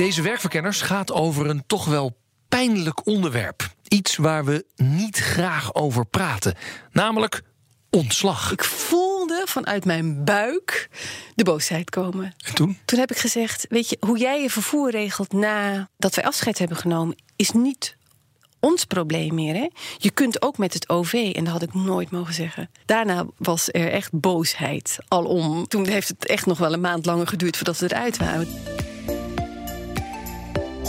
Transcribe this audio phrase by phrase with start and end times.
[0.00, 2.16] Deze werkverkenners gaat over een toch wel
[2.48, 3.74] pijnlijk onderwerp.
[3.88, 6.54] Iets waar we niet graag over praten.
[6.92, 7.42] Namelijk
[7.90, 8.52] ontslag.
[8.52, 10.88] Ik voelde vanuit mijn buik
[11.34, 12.34] de boosheid komen.
[12.44, 12.78] En toen?
[12.84, 16.76] Toen heb ik gezegd: Weet je, hoe jij je vervoer regelt nadat wij afscheid hebben
[16.76, 17.96] genomen, is niet
[18.60, 19.54] ons probleem meer.
[19.54, 19.68] Hè?
[19.98, 22.70] Je kunt ook met het OV, en dat had ik nooit mogen zeggen.
[22.84, 25.68] Daarna was er echt boosheid alom.
[25.68, 28.48] Toen heeft het echt nog wel een maand langer geduurd voordat we eruit waren.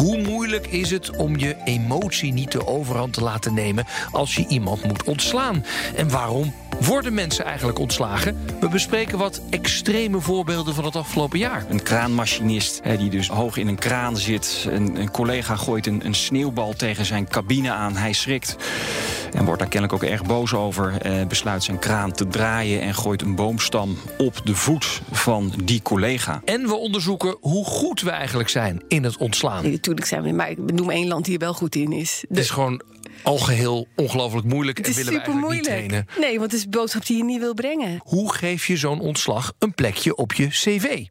[0.01, 4.45] Hoe moeilijk is het om je emotie niet de overhand te laten nemen als je
[4.47, 5.65] iemand moet ontslaan?
[5.95, 8.37] En waarom worden mensen eigenlijk ontslagen?
[8.59, 11.65] We bespreken wat extreme voorbeelden van het afgelopen jaar.
[11.69, 14.65] Een kraanmachinist hè, die dus hoog in een kraan zit.
[14.69, 17.95] Een, een collega gooit een, een, sneeuwbal tegen zijn cabine aan.
[17.95, 18.55] Hij schrikt
[19.33, 21.01] en wordt daar kennelijk ook erg boos over.
[21.01, 25.81] Eh, besluit zijn kraan te draaien en gooit een boomstam op de voet van die
[25.81, 26.41] collega.
[26.45, 29.71] En we onderzoeken hoe goed we eigenlijk zijn in het ontslaan.
[29.71, 32.23] Natuurlijk zijn we, maar ik noem één land die er wel goed in is.
[32.27, 32.81] Het is gewoon
[33.23, 36.05] algeheel ongelooflijk moeilijk Het en willen we super eigenlijk niet trainen.
[36.19, 37.99] Nee, want het is een boodschap die je niet wil brengen.
[38.03, 41.05] Hoe geef je zo'n ontslag een plekje op je cv?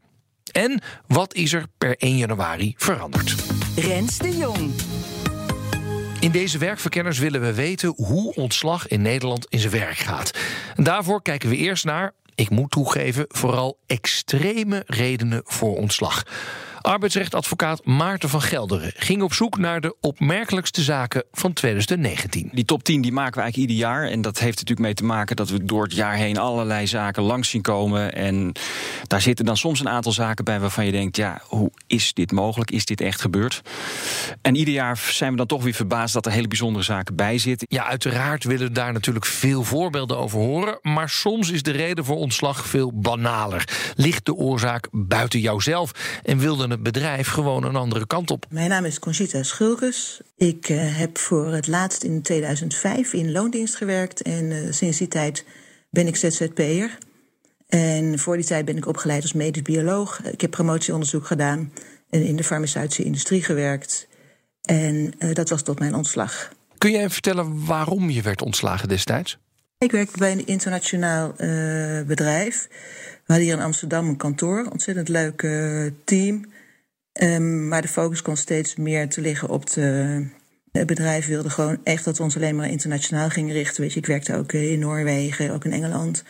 [0.51, 3.35] En wat is er per 1 januari veranderd?
[3.75, 4.71] Rens de Jong.
[6.19, 10.31] In deze werkverkenners willen we weten hoe ontslag in Nederland in zijn werk gaat.
[10.75, 16.23] En daarvoor kijken we eerst naar, ik moet toegeven, vooral extreme redenen voor ontslag.
[16.81, 22.49] Arbeidsrechtadvocaat Maarten van Gelderen ging op zoek naar de opmerkelijkste zaken van 2019.
[22.53, 24.03] Die top 10 die maken we eigenlijk ieder jaar.
[24.07, 27.23] En dat heeft natuurlijk mee te maken dat we door het jaar heen allerlei zaken
[27.23, 28.13] langs zien komen.
[28.13, 28.51] En
[29.07, 32.31] daar zitten dan soms een aantal zaken bij waarvan je denkt: ja, hoe is dit
[32.31, 32.71] mogelijk?
[32.71, 33.61] Is dit echt gebeurd?
[34.41, 37.37] En ieder jaar zijn we dan toch weer verbaasd dat er hele bijzondere zaken bij
[37.37, 37.67] zitten.
[37.69, 40.79] Ja, uiteraard willen we daar natuurlijk veel voorbeelden over horen.
[40.81, 43.67] Maar soms is de reden voor ontslag veel banaler.
[43.95, 45.91] Ligt de oorzaak buiten jouzelf
[46.23, 48.45] en wilde het bedrijf gewoon een andere kant op?
[48.49, 50.21] Mijn naam is Conchita Schulkes.
[50.37, 54.21] Ik uh, heb voor het laatst in 2005 in loondienst gewerkt.
[54.21, 55.45] En uh, sinds die tijd
[55.89, 56.97] ben ik ZZP'er.
[57.67, 60.21] En voor die tijd ben ik opgeleid als medisch bioloog.
[60.23, 61.73] Ik heb promotieonderzoek gedaan
[62.09, 64.07] en in de farmaceutische industrie gewerkt.
[64.61, 66.51] En uh, dat was tot mijn ontslag.
[66.77, 69.37] Kun jij vertellen waarom je werd ontslagen destijds?
[69.77, 72.67] Ik werkte bij een internationaal uh, bedrijf.
[72.69, 76.50] We hadden hier in Amsterdam een kantoor, ontzettend leuk uh, team.
[77.13, 80.25] Um, maar de focus kon steeds meer te liggen op de.
[80.71, 83.81] Het bedrijf wilde gewoon echt dat we ons alleen maar internationaal gingen richten.
[83.81, 86.23] Weet je, ik werkte ook in Noorwegen, ook in Engeland.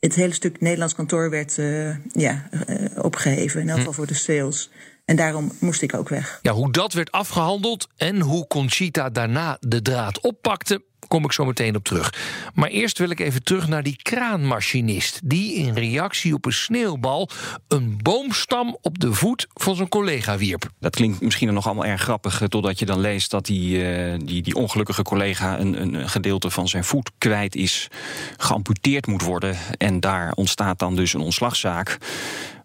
[0.00, 4.14] Het hele stuk Nederlands kantoor werd uh, ja, uh, opgeheven, in elk geval voor de
[4.14, 4.70] sales.
[5.04, 6.38] En daarom moest ik ook weg.
[6.42, 11.44] Ja, hoe dat werd afgehandeld en hoe Conchita daarna de draad oppakte, kom ik zo
[11.44, 12.14] meteen op terug.
[12.54, 15.20] Maar eerst wil ik even terug naar die kraanmachinist...
[15.24, 17.28] die in reactie op een sneeuwbal
[17.68, 20.70] een boomstam op de voet van zijn collega wierp.
[20.80, 22.42] Dat klinkt misschien nog allemaal erg grappig...
[22.48, 25.58] totdat je dan leest dat die, uh, die, die ongelukkige collega...
[25.58, 27.88] Een, een gedeelte van zijn voet kwijt is,
[28.36, 29.56] geamputeerd moet worden...
[29.78, 31.98] en daar ontstaat dan dus een ontslagzaak...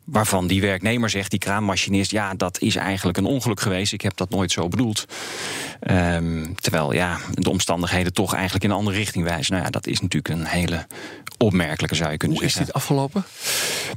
[0.07, 3.93] Waarvan die werknemer zegt, die kraanmachinist, ja, dat is eigenlijk een ongeluk geweest.
[3.93, 5.05] Ik heb dat nooit zo bedoeld.
[5.89, 9.53] Um, terwijl ja, de omstandigheden toch eigenlijk in een andere richting wijzen.
[9.53, 10.85] Nou ja, dat is natuurlijk een hele
[11.37, 12.61] opmerkelijke, zou je kunnen Hoe zeggen.
[12.61, 13.25] is dit afgelopen?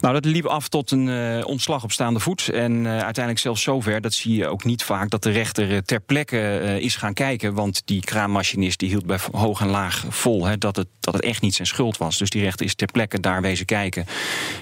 [0.00, 2.48] Nou, dat liep af tot een uh, ontslag op staande voet.
[2.48, 5.78] En uh, uiteindelijk zelfs zover, dat zie je ook niet vaak, dat de rechter uh,
[5.78, 7.54] ter plekke is gaan kijken.
[7.54, 11.22] Want die kraanmachinist die hield bij hoog en laag vol hè, dat, het, dat het
[11.22, 12.18] echt niet zijn schuld was.
[12.18, 14.06] Dus die rechter is ter plekke daar wezen kijken.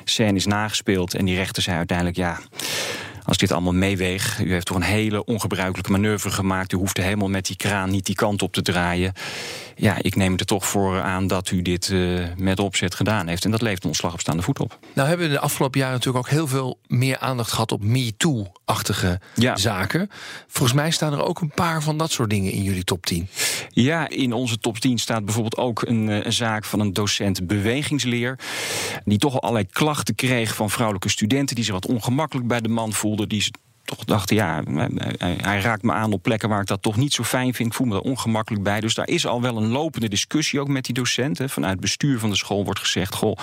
[0.04, 2.38] Scène is nagespeeld en die rechter zei uiteindelijk ja.
[3.24, 6.72] Als dit allemaal meeweegt, u heeft toch een hele ongebruikelijke manoeuvre gemaakt.
[6.72, 9.12] U hoeft helemaal met die kraan niet die kant op te draaien.
[9.80, 13.44] Ja, ik neem er toch voor aan dat u dit uh, met opzet gedaan heeft.
[13.44, 14.78] En dat levert een ontslag op staande voet op.
[14.94, 19.20] Nou hebben we de afgelopen jaren natuurlijk ook heel veel meer aandacht gehad op MeToo-achtige
[19.34, 19.56] ja.
[19.56, 20.10] zaken.
[20.46, 23.28] Volgens mij staan er ook een paar van dat soort dingen in jullie top 10.
[23.68, 28.38] Ja, in onze top 10 staat bijvoorbeeld ook een, een zaak van een docent bewegingsleer.
[29.04, 31.54] Die toch al allerlei klachten kreeg van vrouwelijke studenten.
[31.54, 33.28] Die zich wat ongemakkelijk bij de man voelden.
[33.28, 33.50] Die
[33.88, 34.62] toch dachten, ja,
[35.18, 37.68] hij, hij, raakt me aan op plekken waar ik dat toch niet zo fijn vind.
[37.68, 38.80] Ik voel me er ongemakkelijk bij.
[38.80, 41.50] Dus daar is al wel een lopende discussie ook met die docenten.
[41.50, 43.36] Vanuit bestuur van de school wordt gezegd: Goh,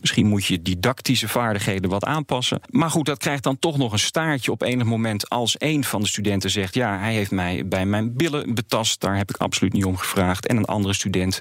[0.00, 2.60] misschien moet je didactische vaardigheden wat aanpassen.
[2.70, 6.00] Maar goed, dat krijgt dan toch nog een staartje op enig moment als een van
[6.00, 9.00] de studenten zegt: Ja, hij heeft mij bij mijn billen betast.
[9.00, 10.46] Daar heb ik absoluut niet om gevraagd.
[10.46, 11.40] En een andere student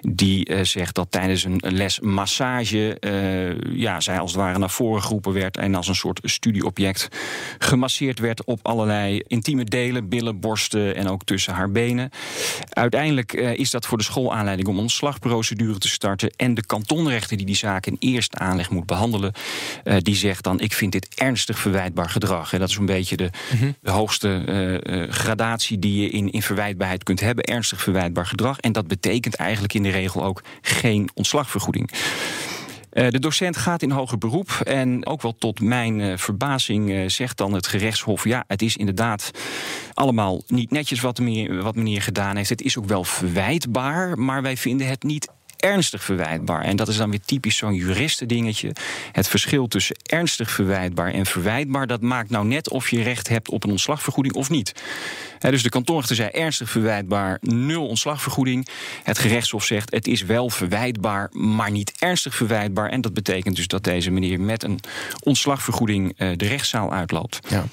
[0.00, 2.96] die zegt dat tijdens een les massage,
[3.72, 7.08] ja, zij als het ware naar voren geroepen werd en als een soort studieobject
[7.70, 12.10] gemasseerd werd op allerlei intieme delen, billen, borsten en ook tussen haar benen.
[12.68, 16.30] Uiteindelijk uh, is dat voor de school aanleiding om ontslagprocedure te starten.
[16.36, 19.32] En de kantonrechter die die zaak in eerste aanleg moet behandelen,
[19.84, 22.52] uh, die zegt dan: Ik vind dit ernstig verwijtbaar gedrag.
[22.52, 23.30] En dat is een beetje de,
[23.80, 24.42] de hoogste
[24.82, 27.44] uh, gradatie die je in, in verwijtbaarheid kunt hebben.
[27.44, 28.60] Ernstig verwijtbaar gedrag.
[28.60, 31.90] En dat betekent eigenlijk in de regel ook geen ontslagvergoeding.
[32.92, 34.50] Uh, de docent gaat in hoger beroep.
[34.50, 38.76] En ook wel tot mijn uh, verbazing uh, zegt dan het gerechtshof: ja, het is
[38.76, 39.30] inderdaad
[39.94, 42.48] allemaal niet netjes wat meneer, wat gedaan heeft.
[42.48, 45.28] Het is ook wel verwijtbaar, maar wij vinden het niet
[45.60, 46.62] ernstig verwijtbaar.
[46.62, 48.72] En dat is dan weer typisch zo'n juristendingetje.
[49.12, 51.86] Het verschil tussen ernstig verwijtbaar en verwijtbaar...
[51.86, 54.72] dat maakt nou net of je recht hebt op een ontslagvergoeding of niet.
[55.38, 58.68] Dus de kantonrechter zei ernstig verwijtbaar, nul ontslagvergoeding.
[59.02, 62.88] Het gerechtshof zegt het is wel verwijtbaar, maar niet ernstig verwijtbaar.
[62.88, 64.80] En dat betekent dus dat deze meneer met een
[65.22, 67.38] ontslagvergoeding uh, de rechtszaal uitloopt.
[67.48, 67.64] Ja.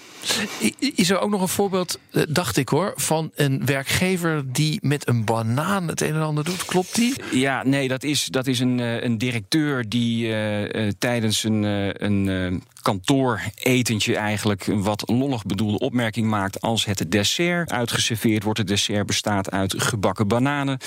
[0.80, 5.26] Is er ook nog een voorbeeld, dacht ik hoor, van een werkgever die met een
[5.26, 6.66] banaan het een en ander doet?
[6.66, 7.14] Klopt die?
[7.32, 11.64] Ja, nee, dat is, dat is een, een directeur die uh, tijdens een,
[12.06, 18.60] een kantooretentje eigenlijk een wat lollig bedoelde opmerking maakt als het dessert uitgeserveerd wordt.
[18.60, 20.78] Het dessert bestaat uit gebakken bananen.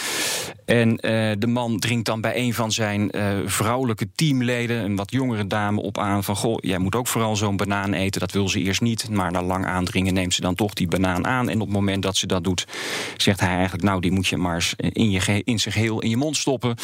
[0.64, 5.10] En uh, de man dringt dan bij een van zijn uh, vrouwelijke teamleden, een wat
[5.10, 8.20] jongere dame, op aan van goh, jij moet ook vooral zo'n banaan eten.
[8.20, 11.26] Dat wil ze eerst niet, maar na lang aandringen neemt ze dan toch die banaan
[11.26, 11.48] aan.
[11.48, 12.66] En op het moment dat ze dat doet,
[13.16, 16.10] zegt hij eigenlijk, nou die moet je maar eens in, je in zijn geheel in
[16.10, 16.76] je mond stoppen.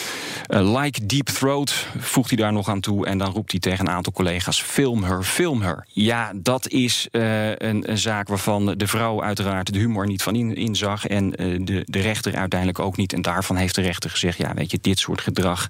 [0.49, 3.07] Uh, like deep throat voegt hij daar nog aan toe.
[3.07, 5.87] En dan roept hij tegen een aantal collega's, film her, film her.
[5.89, 10.55] Ja, dat is uh, een, zaak waarvan de vrouw uiteraard de humor niet van in,
[10.55, 11.07] inzag.
[11.07, 13.13] En uh, de, de rechter uiteindelijk ook niet.
[13.13, 15.67] En daarvan heeft de rechter gezegd: ja, weet je, dit soort gedrag.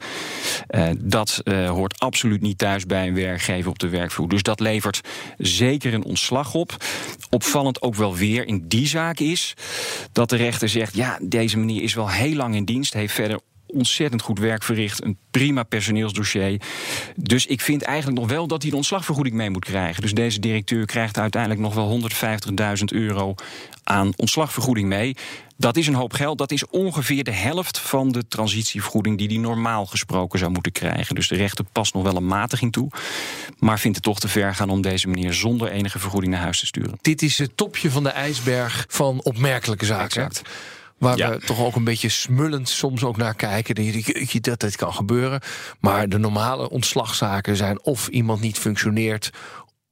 [0.70, 4.28] Uh, dat hoort absoluut niet thuis bij een werkgever op de werkvloer.
[4.28, 5.00] Dus dat levert
[5.38, 6.76] zeker een ontslag op.
[7.30, 9.54] Opvallend ook wel weer in die zaak is
[10.12, 13.40] dat de rechter zegt: ja, deze meneer is wel heel lang in dienst, heeft verder
[13.66, 15.04] ontzettend goed werk verricht.
[15.04, 16.60] Een prima personeelsdossier.
[17.16, 20.02] Dus ik vind eigenlijk nog wel dat hij de ontslagvergoeding mee moet krijgen.
[20.02, 22.00] Dus deze directeur krijgt uiteindelijk nog wel
[22.78, 23.34] 150.000 euro
[23.82, 25.16] aan ontslagvergoeding mee.
[25.56, 26.38] Dat is een hoop geld.
[26.38, 31.14] Dat is ongeveer de helft van de transitievergoeding die hij normaal gesproken zou moeten krijgen.
[31.14, 32.90] Dus de rechter past nog wel een matiging toe.
[33.58, 36.58] Maar vindt het toch te ver gaan om deze meneer zonder enige vergoeding naar huis
[36.58, 36.98] te sturen.
[37.00, 40.24] Dit is het topje van de ijsberg van opmerkelijke zaken.
[40.24, 40.42] Exact.
[40.98, 41.30] Waar ja.
[41.30, 43.74] we toch ook een beetje smullend soms ook naar kijken.
[43.74, 45.40] Dat, dat dit kan gebeuren.
[45.80, 49.30] Maar de normale ontslagzaken zijn of iemand niet functioneert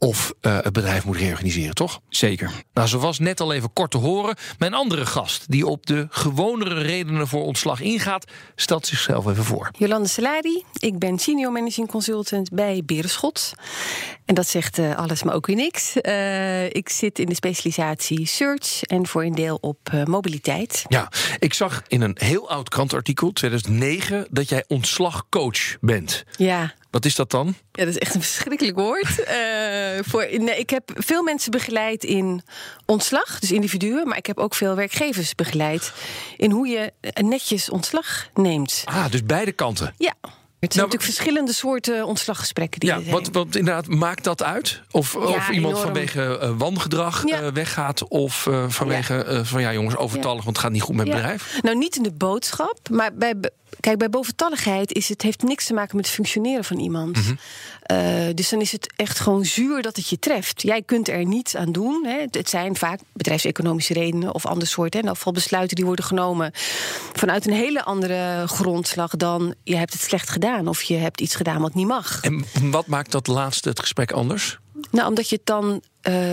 [0.04, 2.00] of uh, het bedrijf moet reorganiseren, toch?
[2.08, 2.50] Zeker.
[2.72, 4.36] Nou, zo was net al even kort te horen.
[4.58, 9.70] Mijn andere gast, die op de gewonere redenen voor ontslag ingaat, stelt zichzelf even voor.
[9.78, 13.52] Jolande Salari, ik ben senior managing consultant bij Berenschot.
[14.24, 15.96] En dat zegt uh, alles, maar ook weer niks.
[16.02, 20.84] Uh, ik zit in de specialisatie search en voor een deel op mobiliteit.
[20.88, 21.08] Ja,
[21.38, 26.24] ik zag in een heel oud krantartikel, 2009, dat jij ontslagcoach bent.
[26.36, 26.74] Ja.
[26.94, 27.54] Wat is dat dan?
[27.72, 29.18] Ja, dat is echt een verschrikkelijk woord.
[29.18, 32.42] uh, voor, nee, ik heb veel mensen begeleid in
[32.86, 34.08] ontslag, dus individuen.
[34.08, 35.92] Maar ik heb ook veel werkgevers begeleid
[36.36, 38.82] in hoe je netjes ontslag neemt.
[38.84, 39.94] Ah, dus beide kanten.
[39.98, 40.14] Ja.
[40.64, 44.80] Het zijn nou, natuurlijk verschillende soorten ontslaggesprekken die ja, wat, wat inderdaad maakt dat uit?
[44.90, 45.86] Of, ja, of iemand enorm.
[45.86, 47.42] vanwege uh, wangedrag ja.
[47.42, 51.06] uh, weggaat, of uh, vanwege van ja, jongens, overtallig, want het gaat niet goed met
[51.06, 51.58] het bedrijf?
[51.62, 53.34] Nou, niet in de boodschap, maar bij.
[53.80, 57.16] Kijk, bij boventalligheid is het, heeft niks te maken met het functioneren van iemand.
[57.16, 58.34] Mm -hmm.
[58.34, 60.62] dus dan is het echt gewoon zuur dat het je treft.
[60.62, 62.06] Jij kunt er niets aan doen.
[62.06, 62.24] Hè.
[62.30, 64.94] Het zijn vaak bedrijfseconomische redenen of ander soort.
[64.94, 65.00] Hè.
[65.00, 66.50] Afval besluiten die worden genomen
[67.12, 71.34] vanuit een hele andere grondslag dan je hebt het slecht gedaan of je hebt iets
[71.34, 72.20] gedaan wat niet mag.
[72.20, 74.58] En wat maakt dat laatste het gesprek anders?
[74.90, 75.80] Nou, omdat je het dan uh,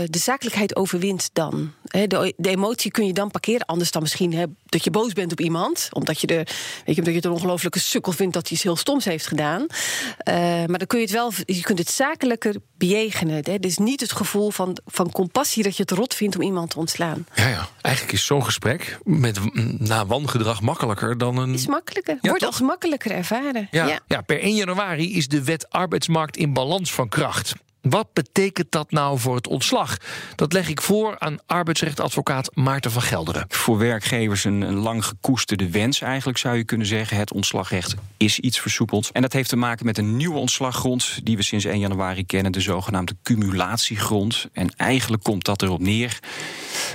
[0.06, 1.72] de zakelijkheid overwint dan.
[1.92, 3.66] De, de, emotie kun je dan parkeren.
[3.66, 5.90] Anders dan misschien dat je boos bent op iemand.
[5.92, 6.46] Omdat je, de, weet
[6.86, 9.62] je, omdat je het een ongelofelijke sukkel vindt dat hij iets heel stoms heeft gedaan.
[9.62, 13.44] Uh, maar dan kun je het wel, je kunt het zakelijker bejegenen.
[13.44, 13.60] Hè.
[13.60, 16.78] Dus niet het gevoel van, van compassie dat je het rot vindt om iemand te
[16.78, 17.26] ontslaan.
[17.36, 17.68] Ja, ja.
[17.82, 19.40] eigenlijk is zo'n gesprek met
[19.80, 21.54] na wangedrag makkelijker dan een.
[21.54, 22.18] Is makkelijker.
[22.22, 22.52] Ja, Wordt toch?
[22.52, 23.68] als makkelijker ervaren.
[23.72, 23.88] Ja.
[23.88, 24.00] Ja.
[24.08, 27.54] ja, per 1 januari is de wet arbeidsmarkt in balans van kracht.
[27.82, 29.98] Wat betekent dat nou voor het ontslag?
[30.36, 33.46] Dat leg ik voor aan arbeidsrechtadvocaat Maarten van Gelderen.
[33.48, 37.18] Voor werkgevers een, een lang gekoesterde wens eigenlijk zou je kunnen zeggen.
[37.18, 39.10] Het ontslagrecht is iets versoepeld.
[39.12, 42.52] En dat heeft te maken met een nieuwe ontslaggrond die we sinds 1 januari kennen,
[42.52, 44.48] de zogenaamde cumulatiegrond.
[44.54, 46.20] En eigenlijk komt dat erop neer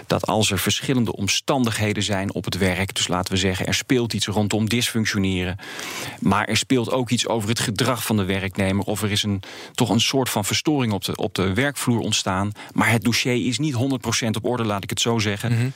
[0.06, 4.12] dat als er verschillende omstandigheden zijn op het werk, dus laten we zeggen er speelt
[4.12, 5.58] iets rondom dysfunctioneren,
[6.20, 9.42] maar er speelt ook iets over het gedrag van de werknemer of er is een,
[9.72, 13.58] toch een soort van verstoring op de, op de werkvloer ontstaan, maar het dossier is
[13.58, 13.78] niet 100%
[14.36, 15.52] op orde, laat ik het zo zeggen.
[15.52, 15.68] Mhm.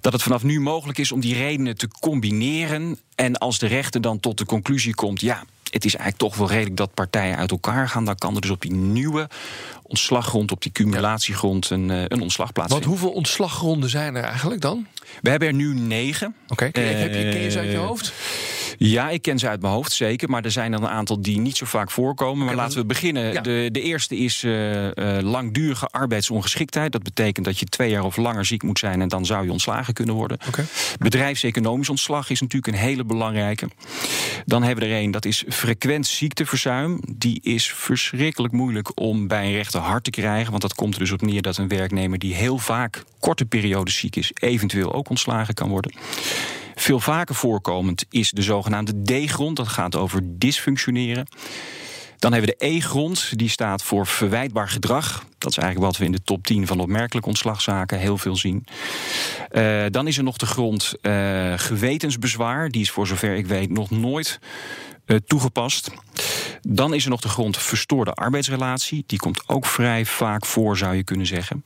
[0.00, 2.98] Dat het vanaf nu mogelijk is om die redenen te combineren.
[3.14, 6.48] En als de rechter dan tot de conclusie komt, ja, het is eigenlijk toch wel
[6.56, 8.04] redelijk dat partijen uit elkaar gaan.
[8.04, 9.28] Dan kan er dus op die nieuwe
[9.82, 12.88] ontslaggrond, op die cumulatiegrond, een, eh, een ontslag Want plaatsvinden.
[12.88, 14.86] hoeveel ontslaggronden zijn er eigenlijk dan?
[15.22, 16.34] We hebben er nu negen.
[16.48, 18.12] Oké, heb je, ken je ze uit je Eh, hoofd?
[18.78, 20.30] Ja, ik ken ze uit mijn hoofd, zeker.
[20.30, 22.46] Maar er zijn er een aantal die niet zo vaak voorkomen.
[22.46, 23.32] Maar laten we beginnen.
[23.32, 23.40] Ja.
[23.40, 26.92] De, de eerste is eh, eh, langdurige arbeidsongeschiktheid.
[26.92, 29.00] Dat betekent dat je twee jaar of langer ziek moet zijn...
[29.00, 30.38] en dan zou je ontslagen kunnen worden.
[30.48, 30.64] Oké.
[30.98, 33.68] Bedrijfseconomisch ontslag is natuurlijk een hele belangrijke.
[34.44, 37.00] Dan hebben we er een, dat is frequent ziekteverzuim.
[37.16, 40.50] Die is verschrikkelijk moeilijk om bij een rechter hard te krijgen.
[40.50, 43.96] Want dat komt er dus op neer dat een werknemer die heel vaak korte periodes
[43.96, 44.30] ziek is...
[44.34, 45.92] eventueel ook ontslagen kan worden.
[46.86, 49.56] Veel vaker voorkomend is de zogenaamde D-grond.
[49.56, 51.26] Dat gaat over dysfunctioneren.
[52.18, 55.24] Dan hebben we de E-grond, die staat voor verwijtbaar gedrag.
[55.38, 58.66] Dat is eigenlijk wat we in de top 10 van opmerkelijke ontslagzaken heel veel zien.
[59.50, 62.68] Eh, dan is er nog de grond eh, gewetensbezwaar.
[62.68, 64.38] Die is voor zover ik weet nog nooit
[65.04, 65.90] eh, toegepast.
[66.62, 69.04] Dan is er nog de grond verstoorde arbeidsrelatie.
[69.06, 71.64] Die komt ook vrij vaak voor, zou je kunnen zeggen.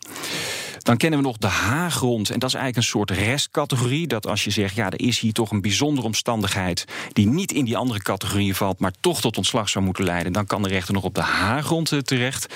[0.83, 2.31] Dan kennen we nog de H-grond.
[2.31, 4.07] En dat is eigenlijk een soort restcategorie.
[4.07, 6.85] Dat als je zegt, ja, er is hier toch een bijzondere omstandigheid...
[7.13, 8.79] die niet in die andere categorieën valt...
[8.79, 10.33] maar toch tot ontslag zou moeten leiden...
[10.33, 12.55] dan kan de rechter nog op de H-grond eh, terecht.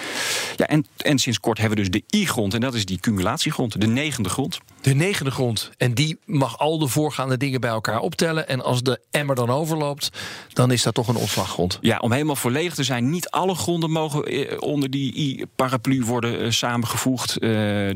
[0.57, 2.55] Ja, en, en sinds kort hebben we dus de I-grond.
[2.55, 4.59] En dat is die cumulatiegrond, de negende grond.
[4.85, 5.71] De negende grond.
[5.77, 8.49] En die mag al de voorgaande dingen bij elkaar optellen.
[8.49, 10.11] En als de emmer dan overloopt,
[10.53, 11.79] dan is dat toch een ontslaggrond.
[11.81, 16.41] Ja, om helemaal volledig te zijn, niet alle gronden mogen eh, onder die I-paraplu worden
[16.41, 17.37] eh, samengevoegd.
[17.37, 17.41] Eh,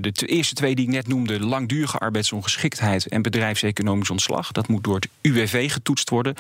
[0.01, 4.95] de eerste twee die ik net noemde, langdurige arbeidsongeschiktheid en bedrijfseconomisch ontslag, dat moet door
[4.95, 6.35] het UWV getoetst worden.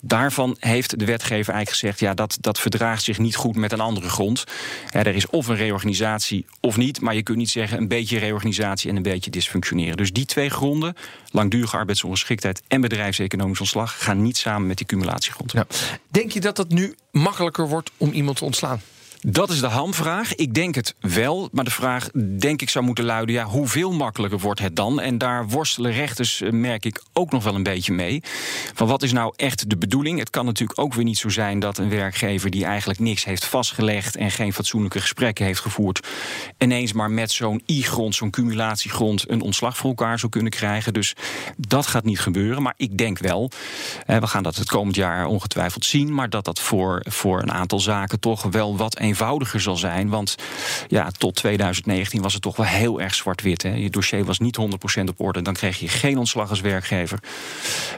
[0.00, 3.80] Daarvan heeft de wetgever eigenlijk gezegd, ja, dat, dat verdraagt zich niet goed met een
[3.80, 4.44] andere grond.
[4.90, 8.90] Er is of een reorganisatie of niet, maar je kunt niet zeggen een beetje reorganisatie
[8.90, 9.87] en een beetje dysfunctioneren.
[9.96, 10.96] Dus die twee gronden,
[11.30, 15.54] langdurige arbeidsongeschiktheid en bedrijfseconomisch ontslag, gaan niet samen met die cumulatiegrond.
[16.08, 18.80] Denk je dat het nu makkelijker wordt om iemand te ontslaan?
[19.20, 20.34] Dat is de hamvraag.
[20.34, 21.48] Ik denk het wel.
[21.52, 25.00] Maar de vraag, denk ik, zou moeten luiden: ja, hoeveel makkelijker wordt het dan?
[25.00, 28.22] En daar worstelen rechters, eh, merk ik, ook nog wel een beetje mee.
[28.74, 30.18] Van wat is nou echt de bedoeling?
[30.18, 33.44] Het kan natuurlijk ook weer niet zo zijn dat een werkgever die eigenlijk niks heeft
[33.44, 36.06] vastgelegd en geen fatsoenlijke gesprekken heeft gevoerd,
[36.58, 40.92] ineens maar met zo'n I-grond, zo'n cumulatiegrond, een ontslag voor elkaar zou kunnen krijgen.
[40.92, 41.14] Dus
[41.56, 42.62] dat gaat niet gebeuren.
[42.62, 43.50] Maar ik denk wel,
[44.06, 47.52] eh, we gaan dat het komend jaar ongetwijfeld zien, maar dat dat voor, voor een
[47.52, 50.08] aantal zaken toch wel wat eenvoudiger zal zijn.
[50.08, 50.34] Want
[50.88, 53.62] ja, tot 2019 was het toch wel heel erg zwart-wit.
[53.62, 54.58] Je dossier was niet
[55.00, 55.42] 100% op orde.
[55.42, 57.18] Dan kreeg je geen ontslag als werkgever.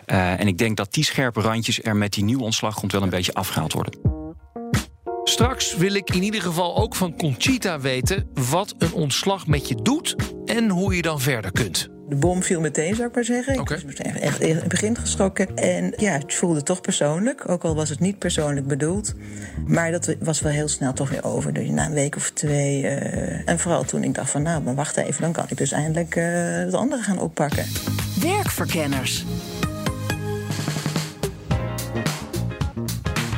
[0.07, 3.09] Eh, en ik denk dat die scherpe randjes er met die nieuwe ontslaggrond wel een
[3.09, 4.21] beetje afgehaald worden.
[5.25, 9.75] Straks wil ik in ieder geval ook van Conchita weten wat een ontslag met je
[9.75, 12.00] doet en hoe je dan verder kunt.
[12.11, 13.53] De bom viel meteen, zou ik maar zeggen.
[13.61, 13.75] Oké.
[13.75, 15.57] Ik was meteen echt, echt in het begin geschrokken.
[15.57, 17.49] En ja, het voelde toch persoonlijk.
[17.49, 19.15] Ook al was het niet persoonlijk bedoeld.
[19.67, 21.53] Maar dat was wel heel snel toch weer over.
[21.53, 22.87] Dus na een week of twee.
[22.87, 25.23] eh, en vooral toen ik dacht van nou, maar wacht even.
[25.23, 26.25] Dan kan ik dus eindelijk eh,
[26.65, 27.65] het andere gaan oppakken.
[28.21, 29.25] Werkverkenners.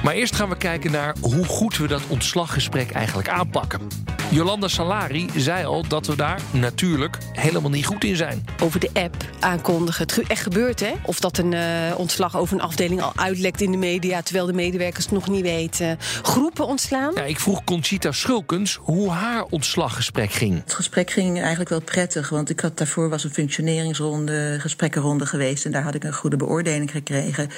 [0.02, 3.80] Maar eerst gaan we kijken naar hoe goed we dat ontslaggesprek eigenlijk aanpakken.
[4.30, 8.44] Jolanda Salari zei al dat we daar natuurlijk helemaal niet goed in zijn.
[8.62, 10.06] over de app aankondigen.
[10.06, 10.92] Het echt gebeurt, hè?
[11.06, 11.62] Of dat een eh,
[11.96, 14.22] ontslag over een afdeling al uitlekt in de media...
[14.22, 15.98] terwijl de medewerkers het nog niet weten.
[16.22, 17.12] Groepen ontslaan.
[17.14, 20.62] Ja, ik vroeg Conchita Schulkens hoe haar ontslaggesprek ging.
[20.62, 22.28] Het gesprek ging eigenlijk wel prettig.
[22.28, 25.64] Want ik had daarvoor was een functioneringsronde, gesprekkenronde geweest.
[25.64, 27.50] En daar had ik een goede beoordeling gekregen.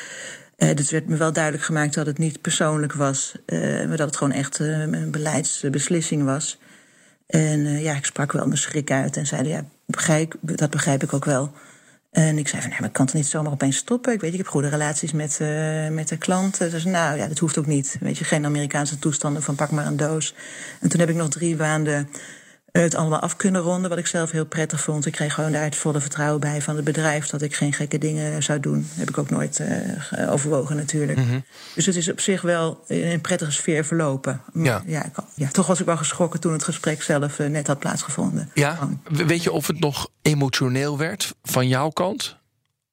[0.57, 3.35] Eh, dus werd me wel duidelijk gemaakt dat het niet persoonlijk was.
[3.47, 6.59] eh, maar dat het gewoon echt eh, een beleidsbeslissing was.
[7.27, 11.13] En ja, ik sprak wel mijn schrik uit en zei: Ja, begrijp, dat begrijp ik
[11.13, 11.53] ook wel.
[12.11, 14.13] En ik zei van, nee, maar ik kan het niet zomaar opeens stoppen.
[14.13, 15.39] Ik weet, ik heb goede relaties met,
[15.91, 16.71] met de klanten.
[16.71, 17.97] Dus nou ja, dat hoeft ook niet.
[18.01, 20.35] Weet je, geen Amerikaanse toestanden van pak maar een doos.
[20.81, 22.09] En toen heb ik nog drie maanden
[22.83, 25.07] het allemaal af kunnen ronden, wat ik zelf heel prettig vond.
[25.07, 27.99] Ik kreeg gewoon daar het volle vertrouwen bij van het bedrijf dat ik geen gekke
[27.99, 28.87] dingen zou doen.
[28.95, 31.19] Heb ik ook nooit uh, overwogen natuurlijk.
[31.19, 31.39] Mhm.
[31.75, 34.41] Dus het is op zich wel in een prettige sfeer verlopen.
[34.55, 34.83] Ja.
[34.87, 37.79] Ja, ik, ja, toch was ik wel geschrokken toen het gesprek zelf uh, net had
[37.79, 38.51] plaatsgevonden.
[38.55, 39.01] Ja, Gewoon.
[39.27, 42.37] weet je of het nog emotioneel werd van jouw kant?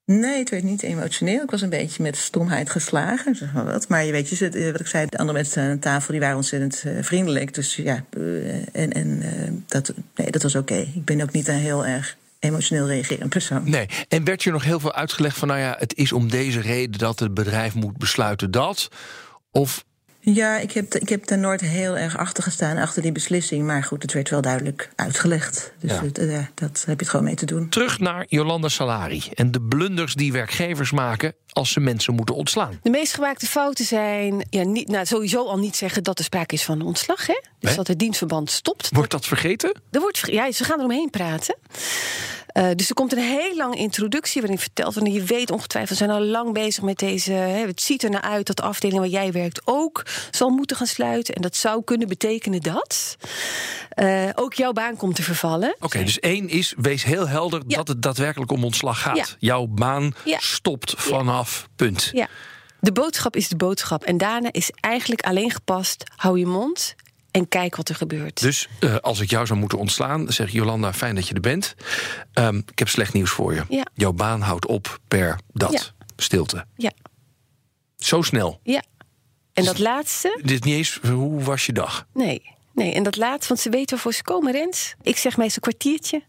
[0.05, 1.43] Nee, het werd niet emotioneel.
[1.43, 3.87] Ik was een beetje met stomheid geslagen, zeg maar wat.
[3.87, 6.21] Maar je weet, je zit, eh, wat ik zei, de andere mensen aan tafel die
[6.21, 7.53] waren ontzettend uh, vriendelijk.
[7.53, 10.75] Dus ja, uh, en, en dat, nee, dat was oké.
[10.75, 13.69] Ik ben ook niet een heel erg emotioneel reagerend persoon.
[13.69, 16.61] Nee, en werd je nog heel veel uitgelegd van, nou ja, het is om deze
[16.61, 18.89] reden dat het bedrijf moet besluiten dat?
[19.51, 19.83] Of
[20.21, 23.65] ja, ik heb, ik heb daar nooit heel erg achter gestaan, achter die beslissing.
[23.65, 25.73] Maar goed, het werd wel duidelijk uitgelegd.
[25.79, 26.03] Dus Ja.
[26.03, 27.69] het, uh, dat heb je het gewoon mee te doen.
[27.69, 32.79] terug naar Jolanda Salari en de blunders die werkgevers maken als ze mensen moeten ontslaan.
[32.81, 36.53] De meest gemaakte fouten zijn ja, niet, nou, sowieso al niet zeggen dat er sprake
[36.53, 37.27] is van een ontslag.
[37.27, 37.33] Hè?
[37.59, 37.75] Dus Nee.
[37.75, 38.89] dat het dienstverband stopt.
[38.91, 39.81] Wordt dat vergeten?
[39.91, 41.55] Er wordt, ja, ze gaan eromheen praten.
[42.53, 44.95] Uh, dus er komt een heel lange introductie waarin vertelt.
[44.95, 47.31] Want je weet ongetwijfeld, we zijn al lang bezig met deze.
[47.31, 50.77] Hè, het ziet er naar uit dat de afdeling waar jij werkt ook zal moeten
[50.77, 51.35] gaan sluiten.
[51.35, 53.15] En dat zou kunnen betekenen dat
[53.95, 55.73] uh, ook jouw baan komt te vervallen.
[55.75, 57.77] Oké, okay, dus één is, wees heel helder Ja.
[57.77, 59.15] dat het daadwerkelijk om ontslag gaat.
[59.17, 59.25] Ja.
[59.39, 60.37] Jouw baan Ja.
[60.39, 62.09] stopt vanaf punt.
[62.13, 62.27] Ja.
[62.79, 64.03] De boodschap is de boodschap.
[64.03, 66.95] En daarna is eigenlijk alleen gepast: hou je mond
[67.31, 68.41] en kijk wat er gebeurt.
[68.41, 71.75] Dus uh, als ik jou zou moeten ontslaan, zeg Jolanda, fijn dat je er bent.
[72.33, 73.63] Um, ik heb slecht nieuws voor je.
[73.69, 73.85] Ja.
[73.93, 75.71] Jouw baan houdt op per dat.
[75.71, 75.81] Ja.
[76.15, 76.65] Stilte.
[76.75, 76.91] Ja,
[77.97, 78.59] Zo snel.
[78.63, 78.83] ja.
[79.53, 82.07] En dat laatste, Dit niet eens, hoe was je dag?
[82.13, 82.41] nee.
[82.73, 84.95] Nee, en dat laatste, want ze weten waarvoor ze komen, Rens.
[85.01, 86.23] Ik zeg meestal een kwartiertje.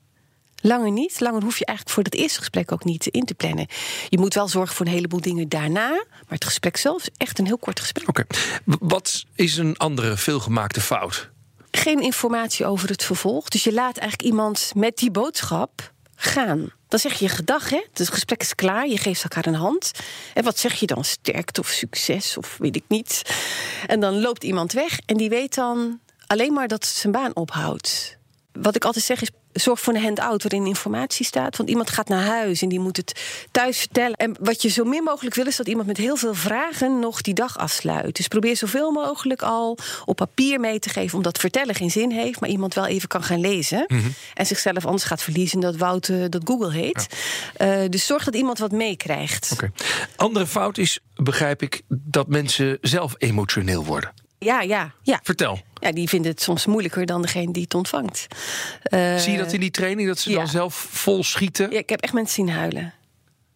[0.62, 1.20] Langer niet.
[1.20, 3.66] Langer hoef je eigenlijk voor dat eerste gesprek ook niet in te plannen.
[4.08, 5.88] Je moet wel zorgen voor een heleboel dingen daarna.
[5.88, 8.08] Maar het gesprek zelf is echt een heel kort gesprek.
[8.08, 8.24] Oké.
[8.64, 11.30] Wat is een andere veelgemaakte fout?
[11.70, 13.48] Geen informatie over het vervolg.
[13.48, 16.72] Dus je laat eigenlijk iemand met die boodschap gaan.
[16.88, 17.84] Dan zeg je gedag, hè?
[17.92, 19.90] Het gesprek is klaar, je geeft elkaar een hand.
[20.34, 21.04] En wat zeg je dan?
[21.04, 23.22] Sterkte of succes of weet ik niet.
[23.86, 28.18] En dan loopt iemand weg en die weet dan alleen maar dat zijn baan ophoudt.
[28.52, 31.56] Wat ik altijd zeg is, zorg voor een handout waarin informatie staat.
[31.56, 34.16] Want iemand gaat naar huis en die moet het thuis vertellen.
[34.16, 37.20] En wat je zo min mogelijk wil is dat iemand met heel veel vragen nog
[37.20, 38.16] die dag afsluit.
[38.16, 41.16] Dus probeer zoveel mogelijk al op papier mee te geven.
[41.16, 43.86] Omdat vertellen geen zin heeft, maar iemand wel even kan gaan lezen.
[44.34, 47.06] En zichzelf anders gaat verliezen dat Wout dat Google heet.
[47.56, 49.56] Eh, dus zorg dat iemand wat meekrijgt.
[50.16, 54.21] Andere fout is, begrijp ik, dat mensen zelf emotioneel worden.
[54.42, 55.20] Ja, ja, ja.
[55.22, 55.60] Vertel.
[55.74, 58.26] Ja, die vinden het soms moeilijker dan degene die het ontvangt.
[58.82, 60.36] Eh, Zie je dat in die training, dat ze ja.
[60.36, 61.70] dan zelf vol schieten?
[61.70, 62.94] Ja, ik heb echt mensen zien huilen.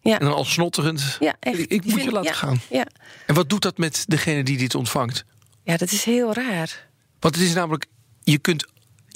[0.01, 1.17] Ja, En dan al snotterend.
[1.19, 1.59] ja echt.
[1.59, 2.61] Ik, ik moet je laten ja, gaan.
[2.69, 2.87] Ja.
[3.25, 5.25] En wat doet dat met degene die dit ontvangt?
[5.63, 6.85] ja, dat is heel raar.
[7.19, 7.85] Want het is namelijk,
[8.23, 8.67] je, kunt,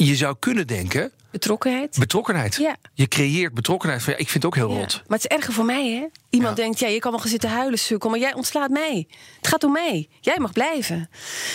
[0.06, 1.98] je zou kunnen denken, Betrokkenheid.
[2.00, 2.56] betrokkenheid.
[2.56, 2.76] Ja.
[2.94, 4.04] Je creëert betrokkenheid.
[4.04, 4.80] Van, ja, ik vind het ook heel Ja.
[4.80, 5.02] rot.
[5.08, 6.06] Maar het is erger voor mij, hè?
[6.30, 6.64] Iemand Ja.
[6.64, 9.08] denkt, ja, je kan wel gaan zitten huilen, sukkel, maar jij ontslaat mij.
[9.38, 10.08] Het gaat om mij.
[10.22, 11.10] Jij mag blijven.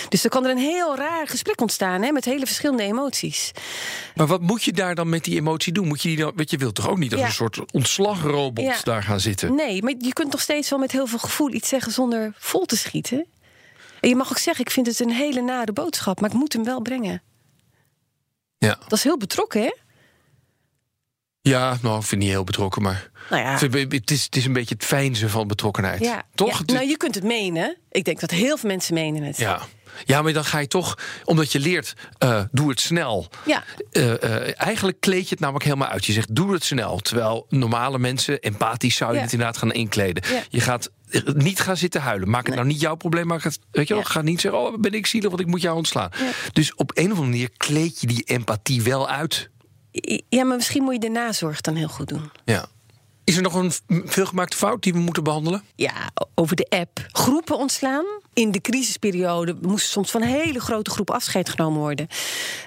[0.08, 2.12] Dus er kan er een heel raar gesprek ontstaan, hè?
[2.12, 3.52] Met hele verschillende emoties.
[4.14, 5.86] Maar wat moet je daar dan met die emotie doen?
[5.86, 9.02] Moet je die dan, want je wilt toch ook niet als een soort ontslagrobot daar
[9.02, 9.54] gaan zitten?
[9.54, 12.64] Nee, maar je kunt toch steeds wel met heel veel gevoel iets zeggen zonder vol
[12.64, 13.26] te schieten.
[14.00, 16.52] En je mag ook zeggen, ik vind het een hele nare boodschap, maar ik moet
[16.52, 17.22] hem wel brengen.
[18.58, 18.78] Ja.
[18.88, 19.72] Dat is heel betrokken, hè?
[21.40, 23.52] ja, nou, ik vind het niet heel betrokken, maar Nou ja.
[23.88, 26.00] het, is, het is een beetje het fijnzen van betrokkenheid.
[26.00, 26.62] Ja, Toch?
[26.66, 27.76] Ja, nou, je kunt het menen.
[27.90, 29.36] Ik denk dat heel veel mensen menen het.
[29.36, 29.60] Ja.
[30.04, 33.28] ja, maar dan ga je toch, omdat je leert, eh, doe het snel.
[33.46, 33.64] Ja.
[33.92, 36.06] Eh, eh, eigenlijk kleed je het namelijk helemaal uit.
[36.06, 36.98] Je zegt, doe het snel.
[36.98, 39.22] Terwijl normale mensen, empathisch zou je Ja.
[39.22, 40.22] het inderdaad gaan inkleden.
[40.32, 40.42] Ja.
[40.48, 40.90] Je gaat
[41.34, 42.30] niet gaan zitten huilen.
[42.30, 42.56] Maak het Nee.
[42.56, 43.26] nou niet jouw probleem.
[43.26, 44.08] Maak het, weet je wel, Ja.
[44.08, 46.10] ga niet zeggen, oh, ben ik zielig, want ik moet jou ontslaan.
[46.18, 46.30] Ja.
[46.52, 49.50] Dus op een of andere manier kleed je die empathie wel uit.
[50.28, 52.30] Ja, maar misschien moet je de nazorg dan heel goed doen.
[52.44, 52.66] Ja.
[53.24, 53.72] Is er nog een
[54.04, 55.62] veelgemaakte fout die we moeten behandelen?
[55.76, 55.92] Ja,
[56.34, 57.06] over de app.
[57.08, 58.04] Groepen ontslaan.
[58.34, 62.06] In de crisisperiode moest soms van een hele grote groep afscheid genomen worden.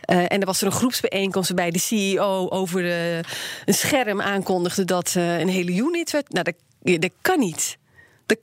[0.02, 3.23] Eh, en er was er een groepsbijeenkomst waarbij de CEO over de,
[3.65, 6.30] een scherm aankondigde dat eh, een hele unit werd.
[6.30, 7.78] Nou, dat, dat kan niet.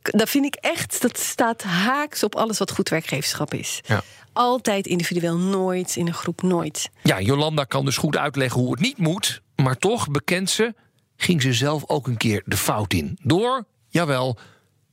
[0.02, 3.80] Dat, vind ik echt, dat staat haaks op alles wat goed werkgeverschap is.
[3.86, 4.02] Ja.
[4.32, 6.90] Altijd individueel, nooit in een groep, nooit.
[7.02, 9.42] Ja, Jolanda kan dus goed uitleggen hoe het niet moet.
[9.56, 10.74] Maar toch, bekent ze,
[11.16, 13.18] ging ze zelf ook een keer de fout in.
[13.22, 14.38] Door, jawel,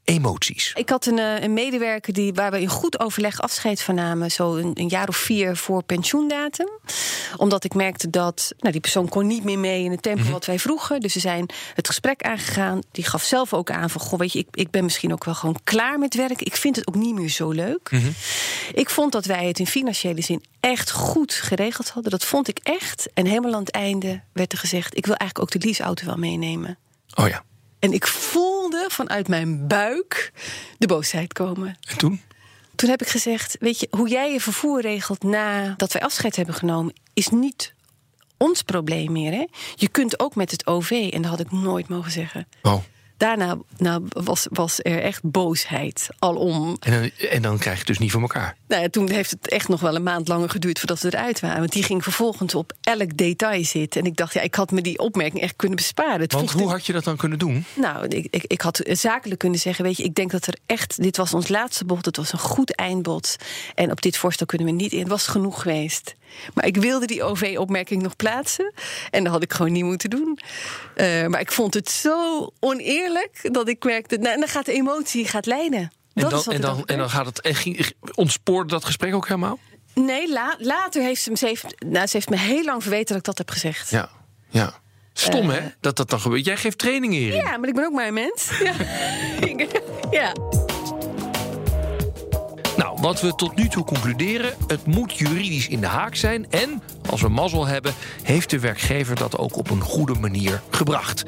[0.04, 0.72] emoties.
[0.76, 4.32] Ik had een, eh, een medewerker die, waar we in goed overleg afscheid van namen.
[4.32, 6.70] Zo een, een jaar of vier voor pensioendatum.
[7.38, 10.46] Omdat ik merkte dat nou, die persoon kon niet meer mee in het tempo wat
[10.46, 11.00] wij vroegen.
[11.00, 12.80] Dus ze zijn het gesprek aangegaan.
[12.92, 14.02] Die gaf zelf ook aan van...
[14.02, 16.42] Goh, weet je, ik, ik ben misschien ook wel gewoon klaar met werk.
[16.42, 17.92] Ik vind het ook niet meer zo leuk.
[18.74, 22.12] Ik vond dat wij het in financiële zin echt goed geregeld hadden.
[22.12, 23.10] Dat vond ik echt.
[23.13, 24.98] En helemaal aan het einde werd er gezegd...
[24.98, 26.78] ik wil eigenlijk ook de leaseauto wel meenemen.
[27.16, 27.44] Oh ja.
[27.84, 30.32] En ik voelde vanuit mijn buik
[30.78, 31.78] de boosheid komen.
[31.88, 32.22] En toen?
[32.76, 36.56] Toen heb ik gezegd: Weet je, hoe jij je vervoer regelt nadat wij afscheid hebben
[36.56, 37.74] genomen, is niet
[38.38, 39.32] ons probleem meer.
[39.32, 39.46] Hè?
[39.76, 42.48] Je kunt ook met het OV, en dat had ik nooit mogen zeggen.
[42.62, 42.84] Oh.
[43.23, 46.77] Daarna nou, was, was er echt boosheid alom.
[46.79, 48.55] En dan, en dan krijg je het dus niet voor elkaar.
[48.67, 51.39] Nou ja, toen heeft het echt nog wel een maand langer geduurd voordat we eruit
[51.39, 51.59] waren.
[51.59, 54.01] Want die ging vervolgens op elk detail zitten.
[54.01, 56.21] En ik dacht, ja, ik had me die opmerking echt kunnen besparen.
[56.21, 57.65] Het Want hoe had je dat dan kunnen doen?
[57.73, 61.01] Nou, ik, ik, ik had zakelijk kunnen zeggen, weet je, ik denk dat er echt,
[61.01, 63.36] dit was ons laatste bod, het was een goed eindbod.
[63.75, 64.99] En op dit voorstel kunnen we niet in.
[64.99, 66.15] Het was genoeg geweest.
[66.54, 68.74] Maar ik wilde die OV-opmerking nog plaatsen.
[69.10, 70.39] En dat had ik gewoon niet moeten doen.
[70.96, 75.26] Eh, maar ik vond het zo oneerlijk dat ik merkte, nou, dan gaat de emotie
[75.28, 75.91] gaat leiden.
[76.13, 77.41] En dan, en, dan, en dan gaat het.
[77.41, 79.60] En ging, ontspoorde dat gesprek ook helemaal?
[79.93, 83.08] Nee, la- later heeft ze, me- ze, heeft, nou, ze heeft me heel lang verweten
[83.08, 83.89] dat ik dat heb gezegd.
[83.89, 84.10] Ja.
[84.50, 84.82] ja.
[85.13, 85.60] Stom, hè?
[85.80, 86.46] Dat dat dan gebeurt.
[86.46, 87.43] Jij geeft trainingen hierin.
[87.43, 88.50] Ja, maar ik ben ook maar een mens.
[88.63, 88.74] Ja.
[90.12, 90.34] Ja.
[93.04, 96.52] Wat we tot nu toe concluderen: het moet juridisch in de haak zijn.
[96.52, 101.24] En als we mazzel hebben, heeft de werkgever dat ook op een goede manier gebracht.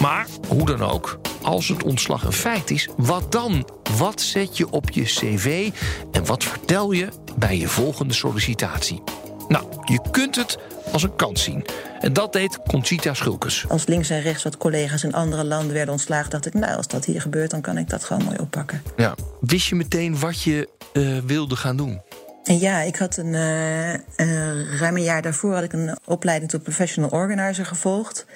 [0.00, 3.68] Maar hoe dan ook, als het ontslag een feit is, wat dan?
[3.96, 5.70] Wat zet je op je cv
[6.12, 9.02] en wat vertel je bij je volgende sollicitatie?
[9.48, 10.58] Nou, je kunt het
[10.92, 11.64] als een kans zien.
[12.00, 13.64] En dat deed Conchita Schulkes.
[13.68, 16.86] Als links en rechts wat collega's in andere landen werden ontslagen, dacht ik, nou, als
[16.86, 18.82] dat hier gebeurt, dan kan ik dat gewoon mooi oppakken.
[18.96, 19.14] Ja.
[19.40, 22.00] Wist je meteen wat je eh, wilde gaan doen?
[22.42, 27.10] Ja, ik had een eh, ruim een jaar daarvoor had ik een opleiding tot professional
[27.10, 28.26] organizer gevolgd.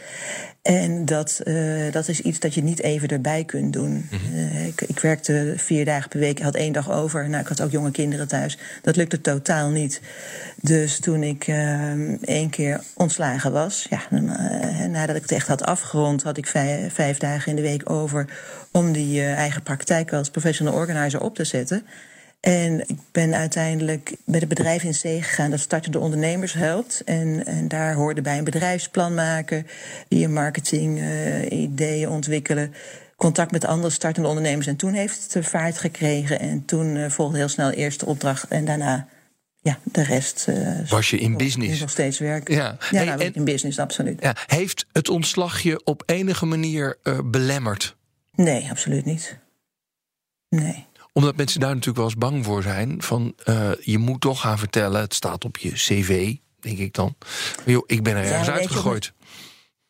[0.62, 4.08] En dat, eh, dat is iets dat je niet even erbij kunt doen.
[4.10, 7.28] Eh, ik, ik werkte vier dagen per week, had één dag over.
[7.28, 8.58] Nou, ik had ook jonge kinderen thuis.
[8.82, 10.00] Dat lukte totaal niet.
[10.60, 11.46] Dus toen ik
[12.20, 14.18] één keer ontslagen was, ja,
[14.88, 18.26] nadat ik het echt had afgerond, had ik vijf, vijf dagen in de week over
[18.70, 21.86] om die eigen praktijk als professional organizer op te zetten.
[22.44, 27.02] En ik ben uiteindelijk bij het bedrijf in zee gegaan dat startende ondernemers helpt.
[27.04, 29.66] En, en daar hoorde bij een bedrijfsplan maken,
[30.09, 32.74] die een marketing eh, ideeën ontwikkelen.
[33.16, 34.66] Contact met andere startende ondernemers.
[34.66, 36.40] En toen heeft het vaart gekregen.
[36.40, 38.48] En toen eh, volgde heel snel eerst de opdracht.
[38.48, 39.09] En daarna
[39.61, 40.48] ja, de rest.
[40.48, 41.80] eh, Was je in nog- business?
[41.80, 42.54] Nog steeds werken.
[42.54, 42.76] Ja.
[42.90, 44.22] Ja, Hey, nou, en- in business, absoluut.
[44.22, 47.96] Ja, heeft het ontslag je op enige manier belemmerd?
[48.35, 49.37] Nee, absoluut niet.
[50.48, 50.87] Nee.
[51.14, 53.03] Omdat mensen daar natuurlijk wel eens bang voor zijn.
[53.03, 57.14] Van eh, je moet toch gaan vertellen, het staat op je cv, denk ik dan.
[57.64, 59.12] Joh, ik ben er ergens uitgegooid.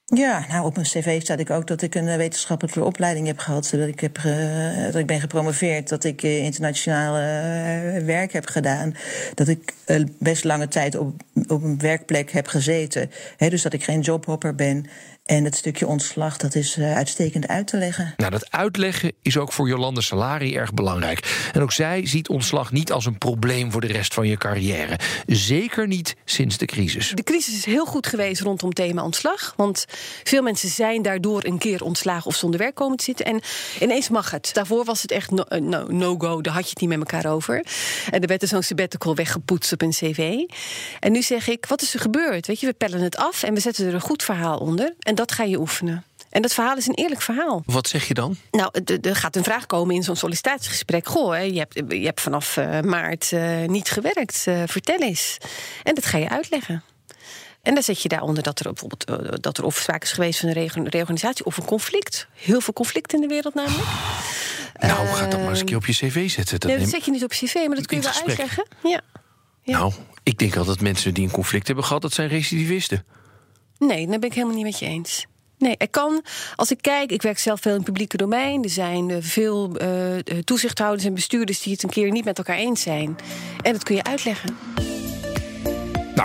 [0.04, 3.38] Ja, nou op mijn cv staat ik ook dat ik een eh, wetenschappelijke opleiding heb
[3.38, 3.68] gehad.
[3.72, 8.46] Dat ik, heb, ge- dat ik ben gepromoveerd, dat ik eh, internationaal eh, werk heb
[8.46, 8.94] gedaan.
[9.34, 13.10] Dat ik eh, best lange tijd op, op een werkplek heb gezeten.
[13.36, 14.86] Dus dat ik geen jobhopper ben.
[15.24, 18.14] En het stukje ontslag, dat is eh, uitstekend uit te leggen.
[18.16, 21.48] Nou, dat uitleggen is ook voor Jolande Salari erg belangrijk.
[21.52, 24.98] En ook zij ziet ontslag niet als een probleem voor de rest van je carrière.
[25.26, 27.12] Zeker niet sinds de crisis.
[27.14, 29.54] De crisis is heel goed geweest rondom thema ontslag.
[29.56, 29.84] Want
[30.24, 33.26] veel mensen zijn daardoor een keer ontslagen of zonder werk komen te zitten.
[33.26, 33.40] En
[33.80, 34.50] ineens mag het.
[34.52, 36.40] Daarvoor was het echt no- eh, no- no-go.
[36.40, 37.66] Daar had je het niet met elkaar over.
[38.10, 40.38] En er werd er zo'n sabbatical weggepoetst op een cv.
[41.00, 42.46] En nu zeg ik, wat is er gebeurd?
[42.46, 44.94] Weet je, we pellen het af en we zetten er een goed verhaal onder.
[44.98, 46.04] En dat ga je oefenen.
[46.34, 47.62] En dat verhaal is een eerlijk verhaal.
[47.66, 48.36] Wat zeg je dan?
[48.50, 51.06] Nou, er gaat een vraag komen in zo'n sollicitatiegesprek.
[51.06, 54.42] Goh, hè, je, hebt, je hebt vanaf eh, maart eh, niet gewerkt.
[54.46, 55.38] Eh, vertel eens.
[55.82, 56.82] En dat ga je uitleggen.
[57.62, 60.48] En dan zet je daaronder dat er bijvoorbeeld dat er of sprake is geweest van
[60.48, 62.28] een reorganisatie of een conflict.
[62.34, 63.88] Heel veel conflict in de wereld namelijk.
[64.80, 66.60] Nou, ga dat maar eens een keer op je cv zetten.
[66.60, 68.38] Dat Nee, dat zet je niet op cv, maar dat kun je wel gesprek.
[68.38, 68.66] uitleggen.
[68.82, 69.00] Ja.
[69.62, 69.78] ja.
[69.78, 73.04] Nou, ik denk altijd mensen die een conflict hebben gehad, dat zijn recidivisten.
[73.86, 75.26] Nee, daar ben ik helemaal niet met je eens.
[75.58, 76.22] Nee, er kan,
[76.56, 78.62] als ik kijk, ik werk zelf veel in het publieke domein.
[78.62, 82.38] Er zijn eh, veel eh, eh, toezichthouders en bestuurders die het een keer niet met
[82.38, 83.16] elkaar eens zijn.
[83.62, 84.56] En dat kun je uitleggen.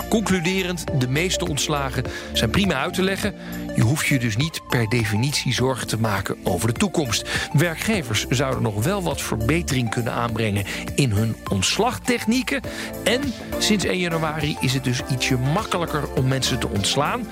[0.09, 3.33] Concluderend, de meeste ontslagen zijn prima uit te leggen.
[3.75, 7.29] Je hoeft je dus niet per definitie zorgen te maken over de toekomst.
[7.53, 12.61] Werkgevers zouden nog wel wat verbetering kunnen aanbrengen in hun ontslagtechnieken.
[13.03, 13.21] En
[13.57, 17.27] sinds 1 januari is het dus ietsje makkelijker om mensen te ontslaan.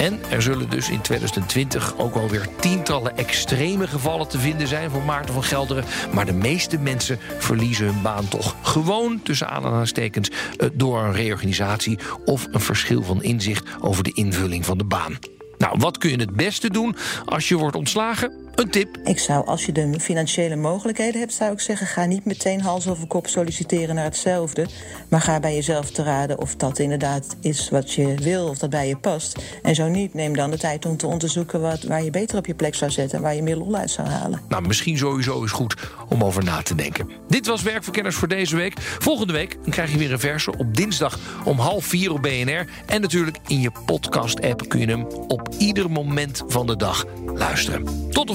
[0.00, 5.02] En er zullen dus in 2020 ook alweer tientallen extreme gevallen te vinden zijn voor
[5.02, 5.84] Maarten van Gelderen.
[6.12, 11.98] Maar de meeste mensen verliezen hun baan toch gewoon tussen aanhalingstekens eh, door een reorganisatie
[12.24, 15.18] of een verschil van inzicht over de invulling van de baan.
[15.58, 18.32] Nou, wat kun je het beste doen als je wordt ontslagen?
[18.54, 18.96] Een tip.
[19.04, 22.88] Ik zou, als je de financiële mogelijkheden hebt, zou ik zeggen: ga niet meteen hals
[22.88, 24.66] over kop solliciteren naar hetzelfde.
[25.08, 28.70] Maar ga bij jezelf te raden of dat inderdaad is wat je wil, of dat
[28.70, 29.38] bij je past.
[29.62, 32.46] En zo niet, neem dan de tijd om te onderzoeken wat, waar je beter op
[32.46, 34.40] je plek zou zetten en waar je meer lol uit zou halen.
[34.48, 35.74] Nou, misschien sowieso is goed
[36.08, 37.10] om over na te denken.
[37.28, 38.80] Dit was Werkverkenners voor deze week.
[38.80, 42.66] Volgende week krijg je weer een verse op dinsdag om half vier op BNR.
[42.86, 48.08] En natuurlijk in je podcast-app kun je hem op ieder moment van de dag luisteren.
[48.10, 48.34] Tot de